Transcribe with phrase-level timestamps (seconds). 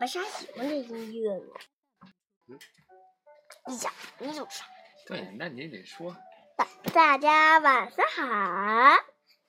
[0.00, 1.60] 白鲨喜欢这音乐吗。
[2.48, 2.58] 嗯，
[3.66, 4.64] 你讲，你有啥？
[5.06, 6.16] 对，那你得说。
[6.56, 8.96] 大大家晚上好，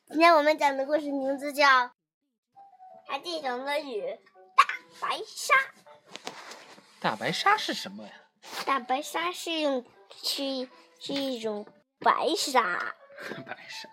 [0.07, 1.65] 今天我们讲的故事名字叫
[3.07, 4.19] 《海底熊的雨
[4.57, 4.65] 大
[4.99, 5.53] 白鲨》。
[6.99, 8.11] 大白鲨是什么呀？
[8.65, 10.67] 大白鲨是用是
[10.99, 11.65] 是一种
[11.97, 12.93] 白鲨。
[13.47, 13.89] 白鲨。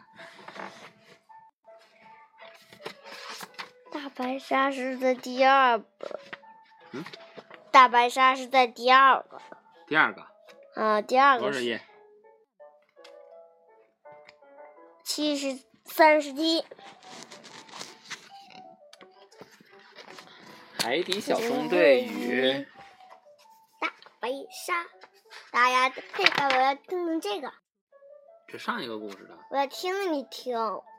[3.92, 6.18] 大白鲨是在第二个。
[6.92, 7.04] 嗯。
[7.70, 9.40] 大白鲨是在第二个。
[9.86, 10.26] 第二个。
[10.74, 11.42] 啊，第二个。
[11.42, 11.80] 多少页？
[15.04, 16.64] 七十三十一。
[20.80, 22.66] 海底小纵队与。
[23.80, 24.86] 大白鲨，
[25.50, 27.52] 大家这个我要听听这个。
[28.46, 29.38] 这上一个故事的。
[29.50, 30.56] 我要听你听，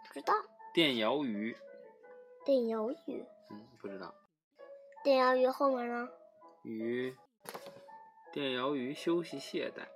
[0.07, 0.33] 不知道。
[0.73, 1.57] 电鳐鱼。
[2.45, 3.25] 电鳐鱼。
[3.49, 4.13] 嗯，不知道。
[5.03, 6.09] 电鳐鱼后面呢？
[6.63, 7.15] 鱼。
[8.31, 9.87] 电鳐鱼休息懈怠，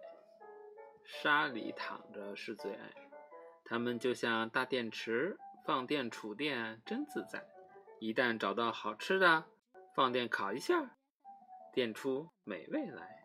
[1.06, 2.94] 沙里躺着是最爱。
[3.66, 7.46] 它们就像大电池，放电储电真自在。
[8.00, 9.46] 一旦找到好吃的，
[9.94, 10.98] 放电烤一下，
[11.74, 13.24] 电出美味来。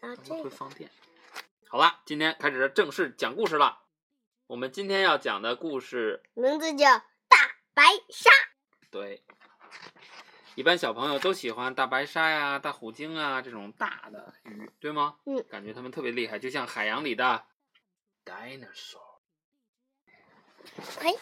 [0.00, 0.90] 啊，这会放电。
[1.68, 3.84] 好了，今天开始正式讲故事了。
[4.48, 6.86] 我们今天要讲的故事名字叫
[7.28, 7.38] 《大
[7.74, 8.30] 白鲨》。
[8.90, 9.24] 对，
[10.56, 15.18] 一般小朋友都喜欢大白鲨呀、大虎鲸啊这种大的鱼，对吗？
[15.26, 15.44] 嗯。
[15.50, 17.44] 感觉它们特别厉害，就像海洋里的
[18.24, 19.18] dinosaur。
[21.00, 21.14] 哎，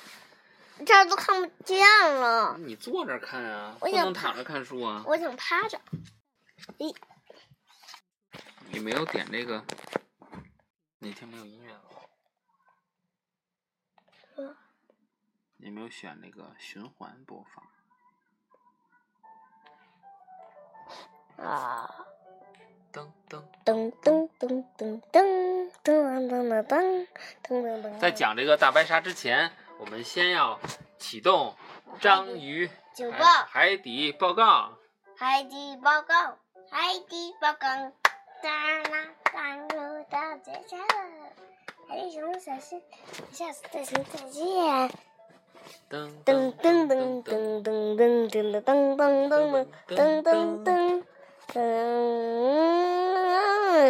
[0.87, 2.57] 这儿都看不见了。
[2.59, 5.03] 你坐这看啊，不能躺着看书啊。
[5.05, 5.81] 我想趴着。
[6.79, 6.95] 咦？
[8.69, 9.65] 你没有点这个？
[11.01, 11.73] 哪天没有音乐
[14.37, 14.57] 了？
[15.57, 17.65] 你没有选那个循环播放？
[21.39, 21.91] 啊！
[22.93, 27.07] 噔噔噔噔噔噔噔噔噔噔噔
[27.43, 27.99] 噔噔。
[27.99, 29.51] 在讲这个大白鲨之前，
[29.81, 30.61] 我们先要
[30.99, 31.57] 启动
[32.01, 33.19] 章鱼警报
[33.49, 34.71] 海底报告。
[35.17, 36.15] 海底报告，
[36.71, 37.67] 海底报告，
[38.43, 40.85] 哒啦赶入到最下了。
[41.89, 42.81] 海底熊小心，
[43.33, 44.43] 下次再见再见。
[45.91, 51.05] 噔噔噔噔噔噔噔噔噔噔噔噔噔噔噔。
[51.49, 51.63] 噔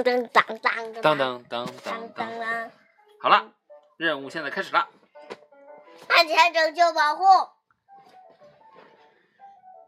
[0.03, 2.71] 噔当当当当当当当！
[3.21, 3.53] 好了，
[3.97, 4.89] 任务现在开始了。
[6.09, 7.25] 安全拯救保护。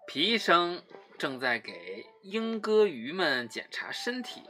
[0.07, 0.83] 皮医生
[1.19, 4.49] 正在给鹦哥鱼们检查身体。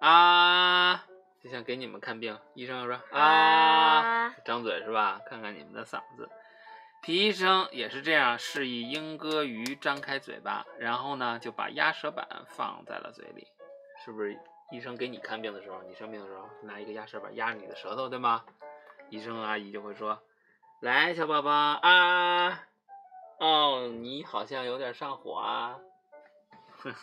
[0.00, 1.06] 啊，
[1.40, 5.20] 就像给你们看病，医生要说啊，张嘴是吧？
[5.26, 6.28] 看看你们的嗓子。
[7.02, 13.48] 皮医生也是这样示意鹦哥鱼张开嘴巴，然后呢就把压舌板放在了嘴里，
[14.04, 14.38] 是不是？
[14.70, 18.44] 医生给你看病的时候，你生病的时候拿一个压舌板压着你的舌头，对吗？
[19.10, 20.22] 医生阿姨就会说
[20.80, 22.68] ：“来，小宝宝啊，
[23.38, 25.80] 哦，你好像有点上火啊。”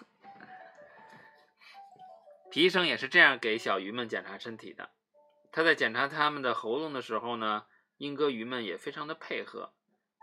[2.49, 4.89] 皮医生也是这样给小鱼们检查身体的。
[5.51, 7.65] 他在检查他们的喉咙的时候呢，
[7.97, 9.73] 鹦哥鱼们也非常的配合。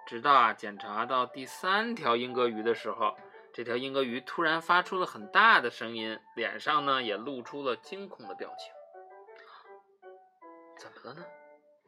[0.07, 3.17] 直到啊，检查到第三条鹦哥鱼的时候，
[3.53, 8.73] 这条鹦哥鱼突然发出了很大的声音，脸上呢也露出了惊恐的表情。
[10.79, 11.25] 怎么了呢？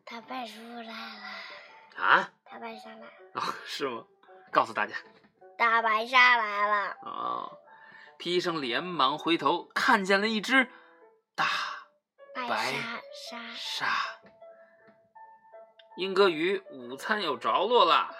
[0.04, 2.02] 大白叔来了。
[2.02, 2.30] 啊？
[2.44, 3.06] 大白鲨来了。
[3.36, 4.04] 哦，是吗？
[4.50, 4.96] 告诉大家。
[5.56, 6.96] 大白鲨来了。
[7.02, 7.58] 哦，
[8.16, 10.68] 皮医生连忙回头，看见了一只
[11.34, 11.44] 大
[12.34, 12.72] 白
[13.12, 13.38] 鲨。
[13.54, 13.86] 鲨。
[15.98, 18.14] 鹦哥鱼午餐有着落了。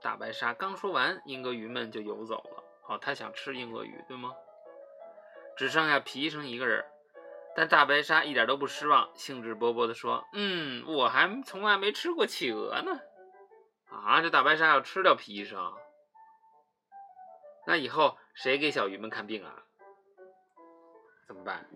[0.00, 2.62] 大白鲨刚说完，鹦哥鱼们就游走了。
[2.86, 4.32] 哦，他想吃鹦哥鱼，对吗？
[5.56, 6.84] 只剩下皮医生一个人，
[7.56, 13.00] 但大白鲨一点都不失望，兴致勃勃地说：“嗯，我还从来没吃过企鹅呢。”
[13.90, 15.74] 啊，这大白鲨要吃掉皮医生，
[17.66, 19.64] 那以后谁给小鱼们看病啊？
[21.26, 21.68] 怎么办？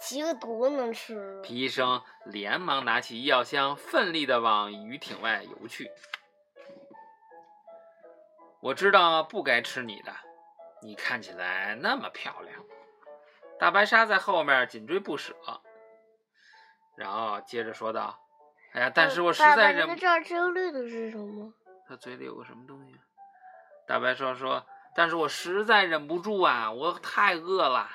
[0.00, 1.40] 企鹅多能吃！
[1.42, 5.90] 皮医生连忙拿起医药箱，奋力的往鱼艇外游去。
[8.60, 10.12] 我知道不该吃你的，
[10.82, 12.64] 你看起来那么漂亮。
[13.58, 15.34] 大白鲨在后面紧追不舍，
[16.96, 18.18] 然后接着说道
[18.72, 21.52] ：“哎呀，但是我实在忍……”他这儿这个绿的是什么？
[21.86, 22.94] 他嘴里有个什么东西？
[23.86, 24.64] 大白鲨说
[24.96, 27.88] ：“但是我实在忍不住啊，我太饿了。”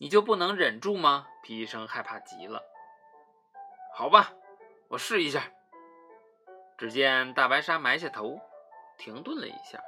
[0.00, 1.28] 你就不能忍住吗？
[1.42, 2.62] 皮医生害怕极了。
[3.94, 4.32] 好吧，
[4.88, 5.52] 我试一下。
[6.78, 8.40] 只见大白鲨埋下头，
[8.96, 9.78] 停顿了一下，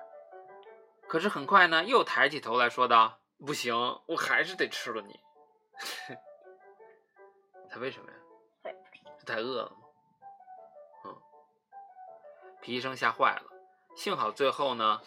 [1.08, 3.74] 可是很快呢，又抬起头来说道：“不行，
[4.06, 5.18] 我还是得吃了你。
[7.72, 8.18] ”他为什么呀？
[9.24, 9.76] 太饿了吗？
[11.06, 11.16] 嗯，
[12.60, 13.44] 皮医生吓坏了。
[13.96, 15.00] 幸好最后呢，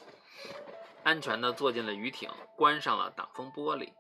[1.04, 3.94] 安全的坐进了鱼艇，关上了挡风玻璃。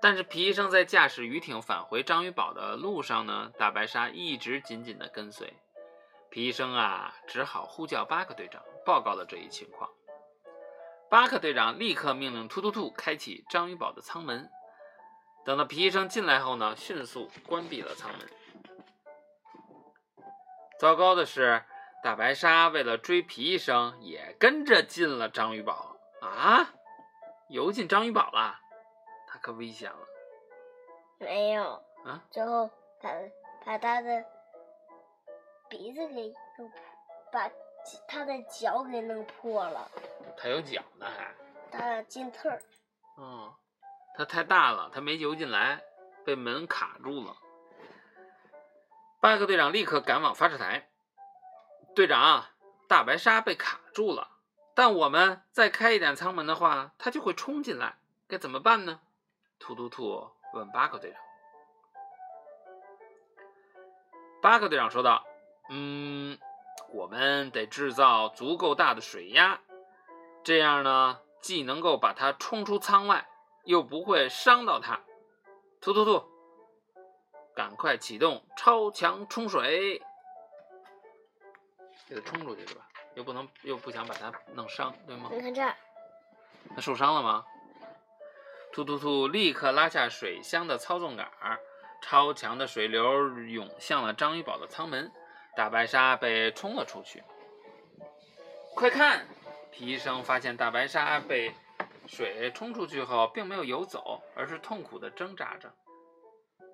[0.00, 5.52] 但是皮医生在驾驶鱼艇返回章鱼堡的路上呢，大白鲨一直紧紧的跟随。
[6.30, 9.90] 皮医生啊，只好呼叫巴克队长，报告了这一情况。
[11.10, 14.48] 巴克队长立刻命令突突兔开启章鱼堡的舱门。
[15.44, 18.28] 等到皮医生进来后呢，迅速关闭了舱门。
[20.78, 21.64] 糟糕的是，
[22.04, 26.70] 大白鲨为了追皮医生，也跟着进了章鱼堡啊！
[27.48, 28.60] 游进章鱼堡了，
[29.38, 30.08] 他可危险了。
[31.18, 32.68] 没有啊，最后
[33.00, 33.08] 把
[33.64, 34.24] 把他的
[35.68, 36.72] 鼻子给弄，
[37.30, 37.48] 把
[38.08, 39.88] 他的脚给弄破了。
[40.36, 41.32] 他有脚呢，还
[41.70, 42.60] 他的金刺儿。
[43.16, 43.54] 嗯，
[44.16, 45.80] 他太大了，他没游进来，
[46.24, 47.36] 被门卡住了。
[49.20, 50.88] 巴克队长立刻赶往发射台。
[51.94, 52.44] 队长，
[52.88, 54.28] 大白鲨被卡住了，
[54.74, 57.98] 但我们再开一点舱门的话，它就会冲进来，
[58.28, 59.00] 该怎么办呢？
[59.58, 61.20] 突突兔问巴克队长。
[64.40, 65.24] 巴克队长说道
[65.68, 66.38] ：“嗯，
[66.90, 69.60] 我们得制造足够大的水压，
[70.44, 73.28] 这样呢，既能够把它冲出舱外，
[73.64, 75.00] 又不会伤到它。”
[75.80, 76.24] 突突兔，
[77.54, 80.00] 赶快启动超强冲水，
[82.08, 82.88] 给它冲出去是吧？
[83.14, 85.28] 又不能又不想把它弄伤，对吗？
[85.32, 85.74] 你看这儿，
[86.74, 87.44] 它受伤了吗？
[88.78, 91.28] 突突兔立刻拉下水箱的操纵杆，
[92.00, 95.10] 超强的水流涌向了章鱼堡的舱门，
[95.56, 97.24] 大白鲨被冲了出去。
[98.76, 99.26] 快看！
[99.72, 101.52] 皮医生发现大白鲨被
[102.06, 105.74] 水冲出去后，并没有游走，而是痛苦地挣扎着。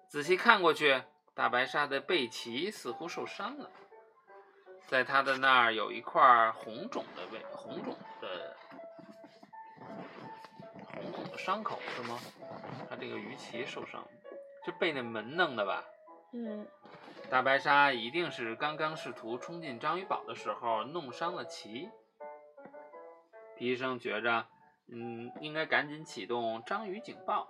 [0.06, 1.02] 仔细看过去，
[1.32, 3.70] 大白鲨的背鳍似乎受伤了，
[4.86, 8.53] 在它的那儿有一块红肿的位，红肿的。
[11.36, 12.18] 伤口是吗？
[12.88, 14.06] 他这个鱼鳍受伤，
[14.64, 15.84] 是被那门弄的吧？
[16.32, 16.66] 嗯，
[17.30, 21.90] 大白鲨一定是刚刚试图冲进章鱼堡的时候弄伤了鳍。
[23.56, 24.46] 皮医生觉着，
[24.88, 27.48] 嗯，应该赶紧启动章鱼警报，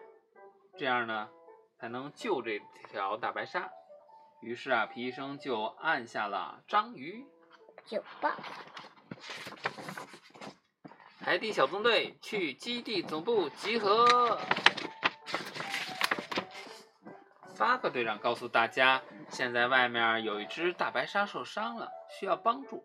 [0.77, 1.31] 这样呢
[1.79, 2.61] 才能救这
[2.91, 3.71] 条大白鲨。
[4.41, 7.25] 于是啊，皮医生就按下了章鱼
[7.87, 8.31] 警报。
[11.25, 14.39] 海底小纵队去基地总部集合。
[17.57, 19.01] 巴克队长告诉大家，
[19.31, 22.85] 现在外面有一只大白鲨受伤了，需要帮助。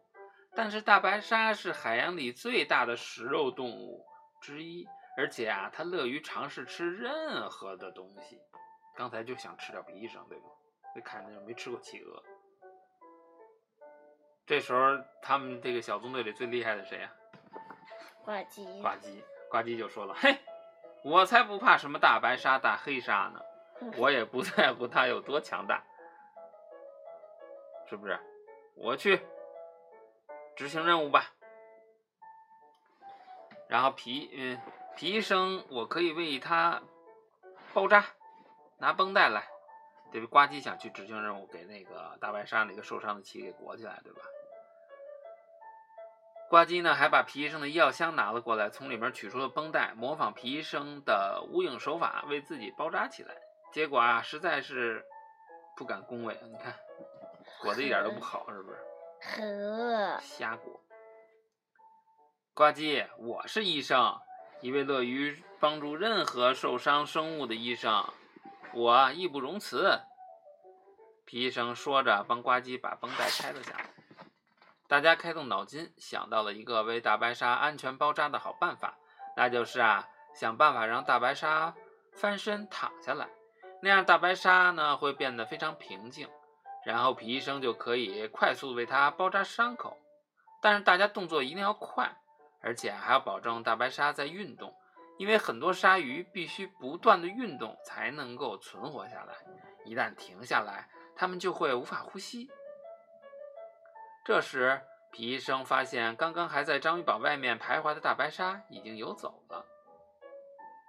[0.55, 4.05] 但是大白鲨是海洋里最大的食肉动物
[4.41, 4.87] 之一，
[5.17, 8.39] 而且啊，它乐于尝试吃任何的东西。
[8.95, 10.45] 刚才就想吃掉皮医生，对吗？
[10.95, 12.23] 没看见没吃过企鹅。
[14.45, 17.11] 这时候，他们这个小纵队里最厉害的谁呀、
[18.23, 20.37] 呱唧，呱唧，呱唧就说了：“嘿，
[21.03, 23.41] 我才不怕什么大白鲨、大黑鲨呢，
[23.97, 25.83] 我也不在乎它有多强大，
[27.89, 28.19] 是不是？
[28.75, 29.19] 我去
[30.55, 31.33] 执行任务吧。”
[33.67, 34.59] 然后皮嗯
[34.95, 36.81] 皮医生，我可以为他
[37.73, 38.05] 包扎，
[38.77, 39.47] 拿绷带来。
[40.11, 40.27] 对吧？
[40.27, 44.21] 呱唧想去执行任务，给那个大白鲨那个受伤的鳍给裹起来，对吧？
[46.49, 53.35] 呱唧呢，还把皮医生的医药箱拿了过来，从里面取出了绷带，模仿皮医生的无影手法，为自己包扎起来。
[53.71, 55.05] 结果啊，实在是
[55.77, 56.35] 不敢恭维。
[56.51, 56.73] 你看，
[57.61, 58.79] 裹的一点都不好，是不是？
[59.21, 60.81] 呵，瞎裹。
[62.55, 64.19] 呱唧，我是医生，
[64.61, 68.03] 一位乐于帮助任何受伤生物的医生，
[68.73, 69.99] 我义不容辞。
[71.25, 73.85] 皮医生说着，帮呱唧把绷带拆了下来。
[74.89, 78.97] 大家开动脑筋，想到了一个为大白鲨安全包扎的好办法，
[79.37, 81.75] 那就是啊，想办法让大白鲨
[82.11, 83.29] 翻身躺下来，
[83.83, 86.27] 那样大白鲨呢会变得非常平静，
[86.83, 89.95] 然后皮医生就可以快速为它包扎伤口。
[90.59, 92.11] 但是大家动作一定要快，
[92.59, 94.73] 而且还要保证大白鲨在运动，
[95.19, 99.35] 因为很多鲨鱼必须不断的运动才能够存活下来，
[99.85, 102.49] 一旦停下来，它们就会无法呼吸。
[104.29, 104.79] 这时，
[105.11, 109.65] 皮医生发现刚刚还在章鱼堡外面徘徊的大白鲨已经游走了。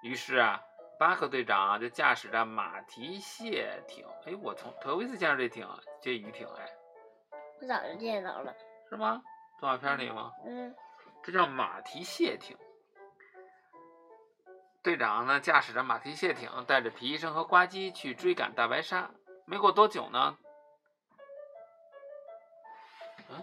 [0.02, 0.60] 于是啊，
[0.98, 5.66] 巴克队长啊就驾驶着马蹄蟹艇，哎，我从头一次见着这艇，
[6.02, 6.68] 这鱼艇，哎，
[7.62, 8.54] 我早就见到了。
[8.90, 9.22] 是吗？
[9.58, 10.30] 动画片里吗？
[10.44, 10.76] 嗯，
[11.22, 12.54] 这叫马蹄蟹艇。
[14.82, 19.10] 队长呢，驾驶着马蹄蟹艇，带着皮医生和呱唧去追赶大白鲨。
[19.46, 20.36] 没过多久呢，
[23.30, 23.42] 嗯，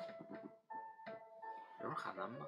[1.81, 2.45] 有人喊咱们吗？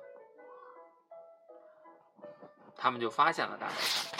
[2.75, 4.17] 他们就发现了大白鲨。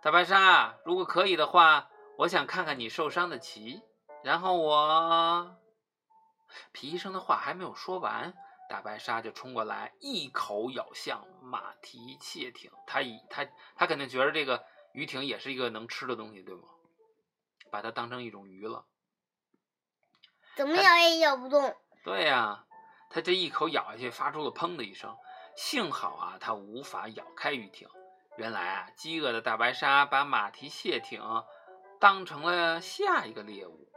[0.00, 3.82] 大白鲨，如果可以的话，我想看看你受伤的鳍。
[4.22, 5.56] 然后我，
[6.72, 8.32] 皮医生的话还没有说完，
[8.68, 12.70] 大白鲨就冲过来，一口咬向马蹄蟹艇。
[12.86, 13.46] 他以他
[13.76, 16.68] 他肯定觉得这个鱼艇也是一个能吃的东西，对吗？
[17.70, 18.84] 把它当成一种鱼了。
[20.58, 21.72] 怎么咬也咬不动。
[22.02, 22.64] 对呀，
[23.10, 25.16] 他这一口咬下去，发出了砰的一声。
[25.54, 27.88] 幸好啊，他无法咬开鱼艇。
[28.36, 31.22] 原来啊，饥饿的大白鲨把马蹄蟹艇
[32.00, 33.88] 当成了下一个猎物。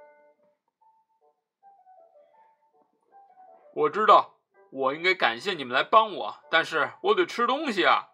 [3.73, 4.35] 我知道，
[4.71, 8.09] 我应该感谢你们来帮我，但是我得吃东西啊！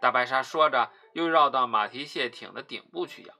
[0.00, 3.34] 大白鲨说着，又绕到马蹄蟹艇的顶部去咬。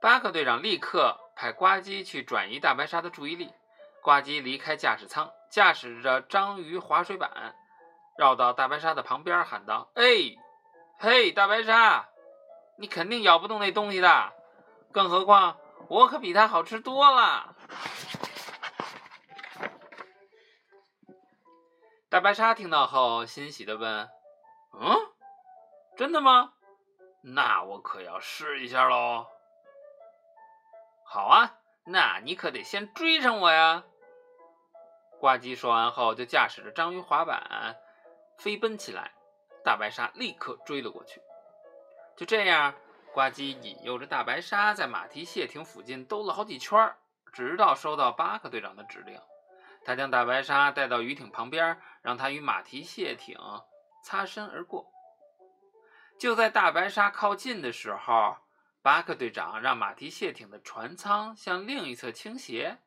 [0.00, 3.50] 巴克队长立刻派呱唧去转移大白鲨的注意力。
[4.02, 7.56] 呱唧离开驾驶舱，驾驶着章鱼滑水板，
[8.18, 10.04] 绕到大白鲨的旁边，喊道：“哎，
[10.98, 12.06] 嘿，大白鲨，
[12.76, 14.34] 你肯定咬不动那东西的，
[14.92, 15.56] 更何况
[15.88, 17.56] 我可比它好吃多了。”
[22.10, 24.10] 大白鲨听到后，欣喜的问
[24.78, 24.94] ：“嗯，
[25.96, 26.52] 真的吗？
[27.22, 29.26] 那我可要试一下喽。”
[31.12, 33.82] 好啊，那你可得先追上我呀！
[35.18, 37.76] 呱唧说完后，就驾驶着章鱼滑板
[38.38, 39.10] 飞奔起来。
[39.64, 41.20] 大白鲨立刻追了过去。
[42.16, 42.72] 就这样，
[43.12, 46.94] 呱唧引诱着大白鲨在马蹄蟹艇附近兜了好几圈，
[47.32, 49.20] 直到收到巴克队长的指令。
[49.84, 53.36] 他将大白鲨带到鱼艇旁边，让它与马蹄蟹艇
[54.04, 54.86] 擦身而过。
[56.20, 58.36] 就在大白鲨靠近的时候，
[58.82, 62.78] 巴克队长让马蹄蟹艇的船舱向另一侧倾斜，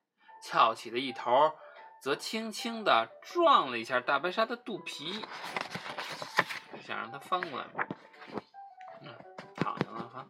[0.41, 1.53] 翘起的一头
[2.01, 5.23] 则轻轻地撞了一下大白鲨的肚皮，
[6.85, 7.67] 想让它翻过来。
[9.03, 9.15] 嗯，
[9.55, 10.27] 躺下了哈。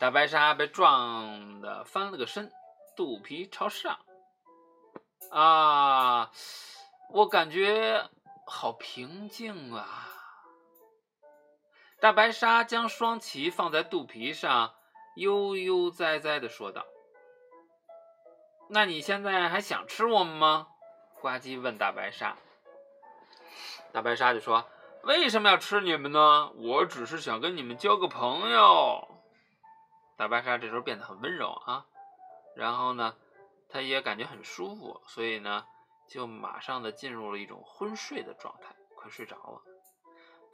[0.00, 2.50] 大白鲨被撞的翻了个身，
[2.96, 3.96] 肚皮朝上。
[5.30, 6.30] 啊，
[7.08, 8.10] 我感觉
[8.46, 10.10] 好平静啊。
[12.04, 14.74] 大白鲨将双鳍放在肚皮上，
[15.16, 16.84] 悠悠哉哉的说道
[18.68, 20.68] ：“那你现在还想吃我们吗？”
[21.22, 22.36] 呱唧问大白鲨。
[23.90, 24.66] 大白鲨就说
[25.04, 26.50] ：“为什么要吃你们呢？
[26.56, 29.08] 我只是想跟你们交个朋友。”
[30.18, 31.86] 大白鲨这时候变得很温柔啊，
[32.54, 33.16] 然后呢，
[33.70, 35.64] 他也感觉很舒服，所以呢，
[36.06, 39.62] 就马上的进入了一种昏睡的状态，快睡着了。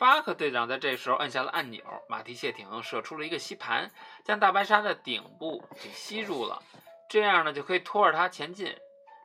[0.01, 3.91] 巴克队长在这时候按下了按钮，马蹄蟹艇射出了一个吸盘，
[4.25, 6.63] 将大白鲨的顶部给吸住了。
[7.07, 8.75] 这样呢，就可以拖着它前进。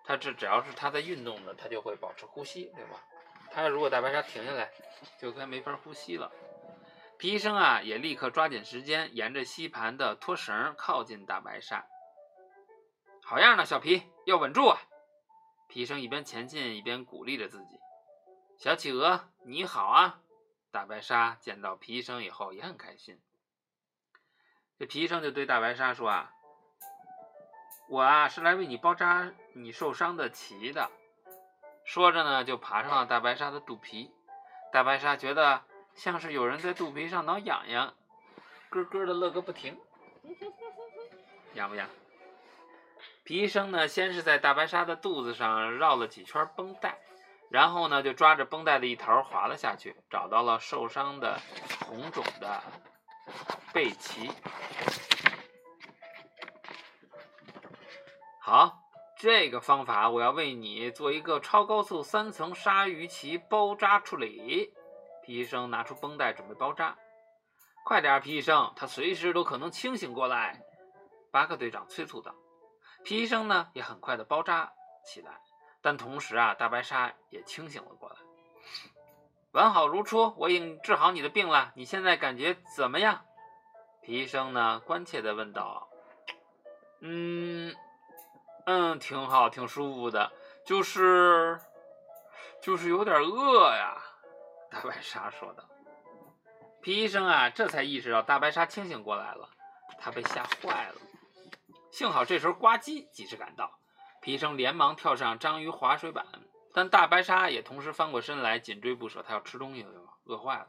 [0.03, 3.01] 它这只要是它在运动的，它就会保持呼吸，对吧？
[3.53, 4.69] 它如果大白鲨停下来，
[5.17, 6.29] 就该没法呼吸了。
[7.17, 11.87] 皮医生啊，也立刻抓紧时间，沿着吸盘的拖绳靠近大白鲨。
[13.23, 14.77] 好样的，小皮，要稳住啊！
[15.69, 17.79] 皮医生一边前进一边鼓励着自己。
[18.57, 20.19] 小企鹅，你好啊！
[20.75, 23.17] 大白鲨见到皮医生以后也很开心。
[24.77, 26.33] 这皮医生就对大白鲨说：“啊，
[27.87, 30.91] 我啊是来为你包扎你受伤的鳍的。”
[31.85, 34.11] 说着呢，就爬上了大白鲨的肚皮。
[34.73, 35.63] 大白鲨觉得
[35.93, 37.93] 像是有人在肚皮上挠痒痒，
[38.69, 39.79] 咯咯的乐个不停。
[41.53, 41.87] 痒不痒？
[43.23, 46.99] 皮医生呢，先是在大白鲨的肚子上绕了几圈绷带。
[47.55, 51.39] 然后呢，就抓着绷带的一头滑了下去，找到了受伤的、
[51.87, 52.61] 红肿的
[53.73, 54.29] 背鳍。
[58.41, 58.77] 好，
[59.17, 64.73] 这个方法我要为你做一个超高速三层鲨鱼鳍包扎处理。
[65.23, 66.97] 皮医生拿出绷带准备包扎，
[67.85, 70.61] 快点，皮医生，他随时都可能清醒过来。
[71.31, 72.35] 巴克队长催促道。
[73.05, 74.73] 皮医生呢，也很快的包扎
[75.05, 75.39] 起来。
[75.85, 78.15] 但同时啊，大白鲨也清醒了过来，
[79.51, 80.33] 完好如初。
[80.35, 83.23] 我已经治好你的病了，你现在感觉怎么样？
[84.01, 85.87] 皮医生呢，关切的问道。
[87.01, 87.75] 嗯，
[88.65, 90.31] 嗯，挺好，挺舒服的，
[90.65, 91.59] 就是，
[92.63, 94.01] 就是有点饿呀。
[94.71, 95.63] 大白鲨说道。
[96.81, 99.47] 皮医生啊，这才意识到大白鲨清醒过来了，
[99.99, 100.95] 他被吓坏了。
[101.91, 103.71] 幸好这时候呱唧及时赶到，
[104.25, 106.25] 皮医生连忙跳上章鱼滑水板，
[106.73, 109.21] 但大白鲨也同时翻过身来，紧追不舍。
[109.21, 109.91] 他要吃东西了，
[110.23, 110.67] 饿坏了。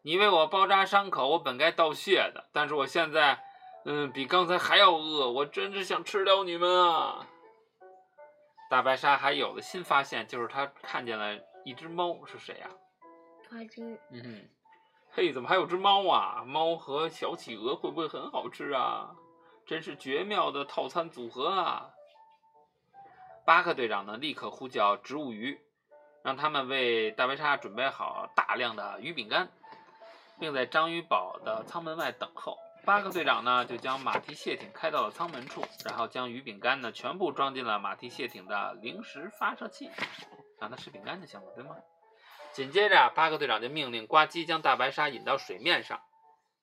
[0.00, 3.44] 你为我包扎伤口，我本该道谢的，但是我现在，
[3.84, 7.26] 嗯，比刚才还要饿，我真是想吃掉你们啊！
[8.70, 12.70] 大白鲨还有了新发现，就是它看见了一只猫，是谁呀、
[13.50, 14.48] 呱唧，嗯，
[15.10, 16.42] 嘿，怎么还有只猫啊？
[16.46, 19.14] 猫和小企鹅会不会很好吃啊？
[19.66, 21.90] 真是绝妙的套餐组合啊！
[23.48, 25.58] 巴克队长呢，立刻呼叫植物鱼，
[26.22, 29.48] 让他们为大白鲨准备好大量的鱼饼干，
[30.38, 32.58] 并在章鱼堡的舱门外等候。
[32.84, 39.90] 巴克队长呢，就将马蹄蟹艇开到了舱门处，然后将鱼饼干呢全部装进了马蹄蟹艇的零食发射器，
[40.60, 41.74] 让它吃饼干就行了，对吗？
[42.52, 45.98] 紧接着，巴克队长就命令呱唧将大白鲨引到水面上。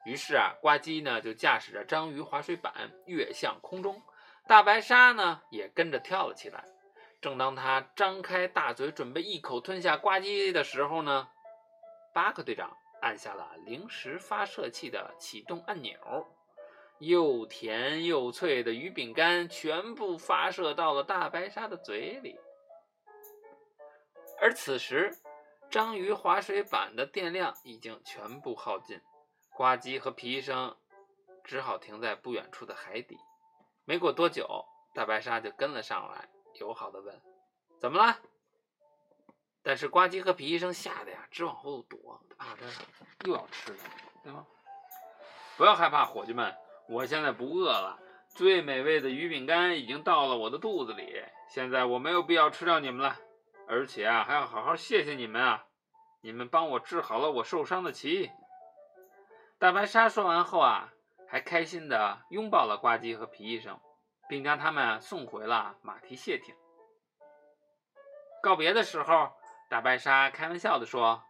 [0.06, 4.00] 于是啊，呱唧呢就驾驶着章鱼滑水板跃向空中，
[4.48, 6.63] 大白鲨呢也跟着跳了起来。
[7.25, 11.27] 正当他张开大嘴准备一口吞下呱唧的时候呢，
[12.13, 15.98] 巴克队长按下了零食发射器的启动按钮，
[17.00, 22.39] 又甜又脆的鱼饼干全部发射到了大白鲨的嘴里。
[24.39, 25.12] 而此时，
[25.72, 29.01] 章鱼滑水板的电量已经全部耗尽，
[29.55, 30.77] 呱唧和皮医生
[31.44, 33.17] 只好停在不远处的海底。
[33.84, 34.63] 没过多久，
[34.94, 36.29] 大白鲨就跟了上来，
[36.60, 37.22] 友好的问
[37.80, 38.18] ：“怎么了？”
[39.64, 42.66] 但是呱唧和皮医生吓得呀，直往后躲，怕他
[43.26, 43.80] 又要吃了，
[44.24, 44.46] 对吗？
[45.58, 46.56] 不要害怕，伙计们，
[46.88, 48.00] 我现在不饿了。
[48.30, 53.18] 最美味的鱼饼干已经到了我的肚子里，现在我没有必要吃掉你们了。
[53.68, 55.66] 而且啊，还要好好谢谢你们啊！
[56.22, 58.30] 你们帮我治好了我受伤的鳍。
[59.58, 60.94] 大白鲨说完后啊，
[61.28, 63.80] 还开心的拥抱了呱唧和皮医生，
[64.27, 66.55] 并将他们送回了马蹄蟹艇。
[68.41, 69.32] 告别的时候，
[69.69, 71.23] 大白鲨开玩笑的说：“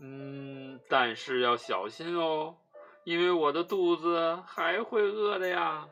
[0.00, 2.56] 嗯，但是要小心哦，
[3.04, 5.88] 因为我的肚子还会饿的呀。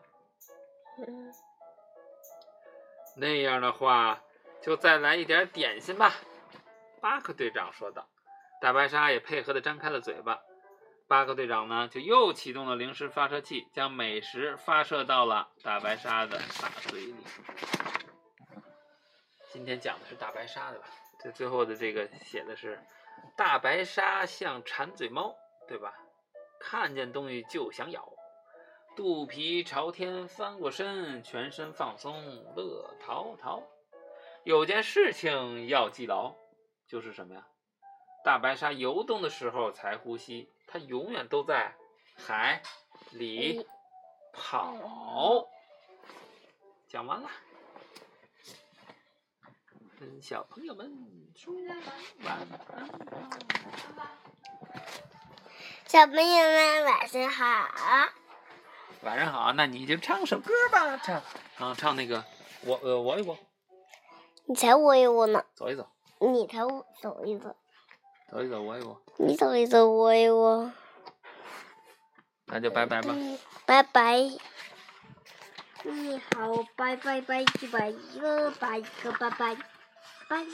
[0.98, 1.32] 嗯，
[3.16, 4.20] 那样的话。”
[4.62, 6.12] 就再来一点点心吧，
[7.00, 8.06] 巴克队长说道。
[8.60, 10.38] 大白鲨也配合的张开了嘴巴。
[11.10, 17.14] 巴克队长呢，就又启动了零食发射器，将美食发射到了大白鲨的大嘴里。
[19.52, 20.86] 今天讲的是大白鲨，对吧？
[21.18, 22.80] 这最后的这个写的是
[23.36, 25.34] 大白鲨像馋嘴猫，
[25.66, 25.92] 对吧？
[26.60, 28.08] 看见东西就想咬，
[28.94, 32.14] 肚皮朝天翻过身，全身放松，
[32.54, 33.60] 乐淘淘。
[34.44, 36.36] 有件事情要记牢，
[36.86, 37.44] 就是什么呀？
[38.22, 41.74] 大白鲨游动的时候才呼吸，它永远都在
[42.16, 42.62] 海
[43.10, 43.66] 里
[44.32, 45.48] 跑。
[46.86, 47.28] 讲完了，
[49.98, 50.88] 跟小朋友们
[51.36, 51.52] 说
[52.22, 52.88] 晚安。
[55.86, 57.44] 小朋友们晚上好。
[59.02, 61.22] 晚上好，那你就唱首歌吧，唱，
[61.58, 62.24] 啊，唱那个
[62.64, 63.36] 我呃我一我。
[64.44, 67.56] 你才我一我呢，走一走，你才我走一走，
[68.30, 70.70] 走一走，我一窝，你走一走，我一我，
[72.46, 73.12] 那就拜拜吧。
[73.66, 74.18] 拜拜。
[75.82, 79.56] 你好，拜拜拜，一拜一个拜一个拜拜，
[80.28, 80.44] 拜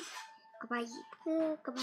[0.58, 0.86] 个拜一
[1.24, 1.82] 个个拜。